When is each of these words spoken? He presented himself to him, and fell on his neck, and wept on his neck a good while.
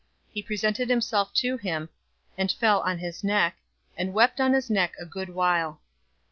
He 0.31 0.41
presented 0.41 0.89
himself 0.89 1.31
to 1.35 1.57
him, 1.57 1.87
and 2.35 2.51
fell 2.51 2.79
on 2.81 2.97
his 2.97 3.23
neck, 3.23 3.57
and 3.95 4.15
wept 4.15 4.41
on 4.41 4.51
his 4.51 4.67
neck 4.67 4.95
a 4.99 5.05
good 5.05 5.29
while. 5.29 5.79